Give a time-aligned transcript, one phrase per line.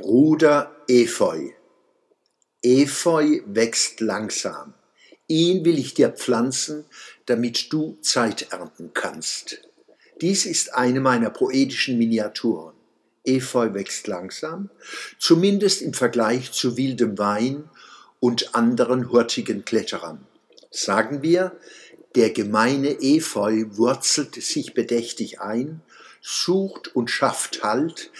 [0.00, 1.50] Bruder Efeu.
[2.62, 4.72] Efeu wächst langsam.
[5.28, 6.86] Ihn will ich dir pflanzen,
[7.26, 9.60] damit du Zeit ernten kannst.
[10.22, 12.72] Dies ist eine meiner poetischen Miniaturen.
[13.24, 14.70] Efeu wächst langsam,
[15.18, 17.68] zumindest im Vergleich zu wildem Wein
[18.20, 20.26] und anderen hurtigen Kletterern.
[20.70, 21.52] Sagen wir,
[22.14, 25.82] der gemeine Efeu wurzelt sich bedächtig ein,
[26.22, 28.10] sucht und schafft Halt,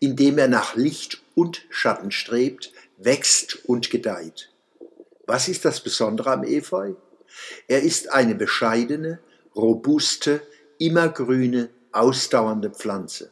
[0.00, 4.50] indem er nach Licht und Schatten strebt, wächst und gedeiht.
[5.26, 6.94] Was ist das Besondere am Efeu?
[7.68, 9.20] Er ist eine bescheidene,
[9.54, 10.40] robuste,
[10.78, 13.30] immergrüne, ausdauernde Pflanze.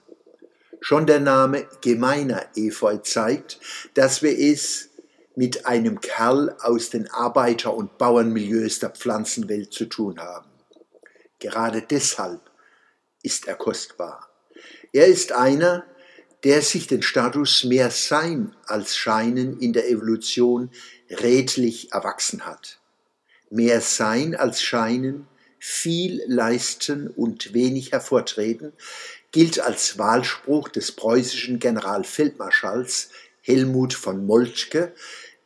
[0.81, 3.59] Schon der Name gemeiner Efeu zeigt,
[3.95, 4.91] dass wir es
[5.35, 10.51] mit einem Kerl aus den Arbeiter- und Bauernmilieus der Pflanzenwelt zu tun haben.
[11.39, 12.43] Gerade deshalb
[13.23, 14.29] ist er kostbar.
[14.93, 15.85] Er ist einer,
[16.45, 20.71] der sich den Status mehr Sein als Scheinen in der Evolution
[21.09, 22.79] redlich erwachsen hat.
[23.51, 25.27] Mehr Sein als Scheinen,
[25.59, 28.75] viel leisten und wenig hervortreten,
[29.33, 33.09] gilt als Wahlspruch des preußischen Generalfeldmarschalls
[33.41, 34.93] Helmut von Moltke,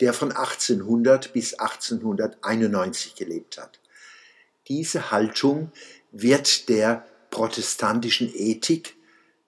[0.01, 3.79] der von 1800 bis 1891 gelebt hat.
[4.67, 5.71] Diese Haltung
[6.11, 8.98] wird der protestantischen Ethik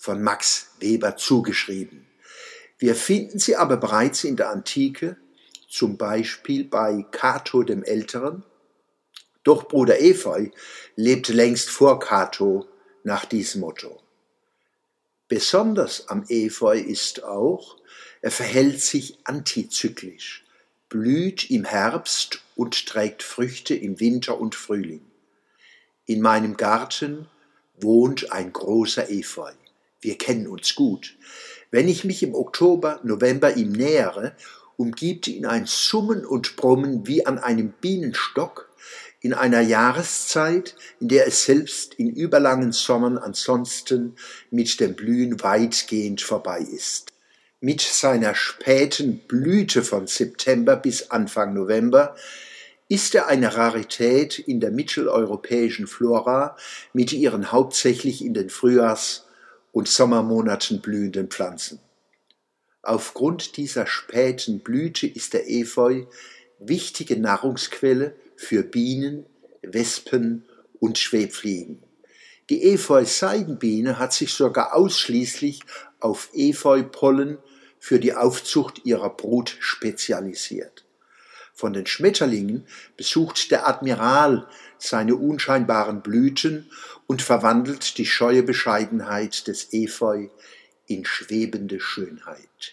[0.00, 2.06] von Max Weber zugeschrieben.
[2.78, 5.18] Wir finden sie aber bereits in der Antike,
[5.68, 8.42] zum Beispiel bei Cato dem Älteren.
[9.44, 10.48] Doch Bruder Efeu
[10.96, 12.66] lebte längst vor Cato
[13.04, 14.00] nach diesem Motto.
[15.28, 17.76] Besonders am Efeu ist auch,
[18.22, 20.46] er verhält sich antizyklisch,
[20.88, 25.04] blüht im Herbst und trägt Früchte im Winter und Frühling.
[26.06, 27.28] In meinem Garten
[27.76, 29.52] wohnt ein großer Efeu
[30.00, 31.16] wir kennen uns gut.
[31.70, 34.34] Wenn ich mich im Oktober, November ihm nähere,
[34.76, 38.70] umgibt ihn ein Summen und Brummen wie an einem Bienenstock
[39.20, 44.16] in einer Jahreszeit, in der es selbst in überlangen Sommern ansonsten
[44.50, 47.12] mit dem Blühen weitgehend vorbei ist.
[47.60, 52.16] Mit seiner späten Blüte von September bis Anfang November
[52.88, 56.56] ist er eine Rarität in der mitteleuropäischen Flora
[56.94, 59.26] mit ihren hauptsächlich in den Frühjahrs-
[59.72, 61.80] und Sommermonaten blühenden Pflanzen.
[62.82, 66.04] Aufgrund dieser späten Blüte ist der Efeu
[66.58, 69.26] wichtige Nahrungsquelle für Bienen,
[69.62, 70.44] Wespen
[70.78, 71.82] und Schwebfliegen.
[72.48, 75.60] Die Efeu-Seidenbiene hat sich sogar ausschließlich
[76.00, 77.38] auf Efeupollen
[77.78, 80.84] für die Aufzucht ihrer Brut spezialisiert.
[81.60, 82.66] Von den Schmetterlingen
[82.96, 84.46] besucht der Admiral
[84.78, 86.70] seine unscheinbaren Blüten
[87.06, 90.28] und verwandelt die scheue Bescheidenheit des Efeu
[90.86, 92.72] in schwebende Schönheit.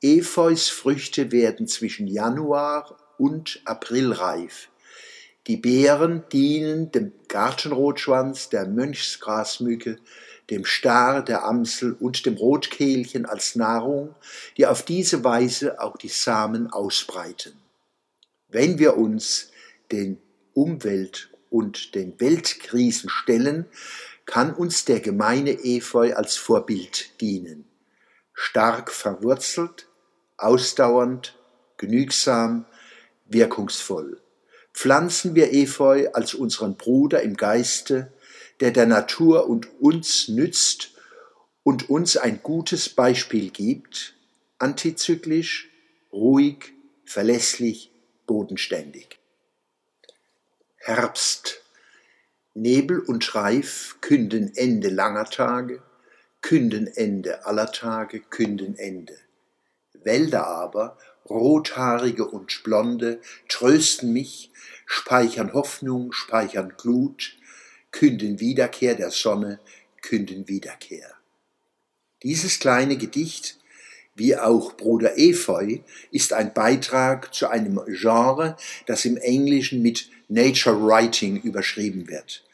[0.00, 4.70] Efeus Früchte werden zwischen Januar und April reif.
[5.46, 9.98] Die Beeren dienen dem Gartenrotschwanz, der Mönchsgrasmücke,
[10.48, 14.14] dem Star, der Amsel und dem Rotkehlchen als Nahrung,
[14.56, 17.67] die auf diese Weise auch die Samen ausbreiten.
[18.50, 19.50] Wenn wir uns
[19.92, 20.18] den
[20.54, 23.66] Umwelt- und den Weltkrisen stellen,
[24.24, 27.66] kann uns der gemeine Efeu als Vorbild dienen.
[28.32, 29.88] Stark verwurzelt,
[30.38, 31.38] ausdauernd,
[31.76, 32.64] genügsam,
[33.26, 34.20] wirkungsvoll.
[34.72, 38.12] Pflanzen wir Efeu als unseren Bruder im Geiste,
[38.60, 40.92] der der Natur und uns nützt
[41.64, 44.14] und uns ein gutes Beispiel gibt,
[44.58, 45.68] antizyklisch,
[46.12, 46.72] ruhig,
[47.04, 47.90] verlässlich,
[48.28, 49.18] bodenständig.
[50.76, 51.64] Herbst.
[52.54, 55.82] Nebel und Reif künden Ende langer Tage,
[56.40, 59.16] künden Ende aller Tage, künden Ende.
[59.92, 64.50] Wälder aber, rothaarige und blonde, trösten mich,
[64.86, 67.36] speichern Hoffnung, speichern Glut,
[67.90, 69.60] künden Wiederkehr der Sonne,
[70.02, 71.14] künden Wiederkehr.
[72.22, 73.58] Dieses kleine Gedicht
[74.18, 75.78] wie auch Bruder Efeu,
[76.10, 78.56] ist ein Beitrag zu einem Genre,
[78.86, 82.44] das im Englischen mit Nature Writing überschrieben wird.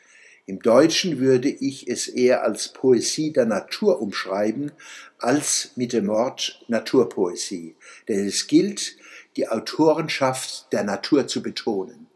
[0.47, 4.73] Im Deutschen würde ich es eher als Poesie der Natur umschreiben,
[5.19, 7.77] als mit dem Wort Naturpoesie,
[8.09, 8.97] denn es gilt,
[9.37, 12.09] die Autorenschaft der Natur zu betonen.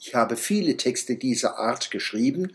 [0.00, 2.52] Ich habe viele Texte dieser Art geschrieben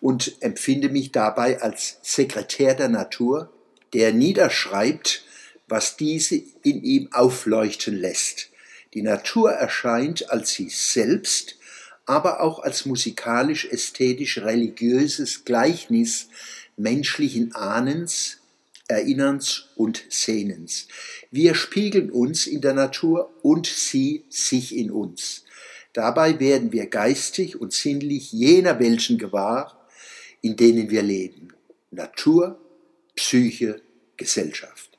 [0.00, 3.52] und empfinde mich dabei als Sekretär der Natur,
[3.92, 5.23] der niederschreibt,
[5.68, 8.50] was diese in ihm aufleuchten lässt.
[8.94, 11.58] Die Natur erscheint als sie selbst,
[12.06, 16.28] aber auch als musikalisch-ästhetisch-religiöses Gleichnis
[16.76, 18.38] menschlichen Ahnens,
[18.86, 20.88] Erinnerns und Sehnens.
[21.30, 25.44] Wir spiegeln uns in der Natur und sie sich in uns.
[25.94, 29.88] Dabei werden wir geistig und sinnlich jener Welten gewahr,
[30.42, 31.54] in denen wir leben.
[31.90, 32.60] Natur,
[33.14, 33.80] Psyche,
[34.16, 34.93] Gesellschaft.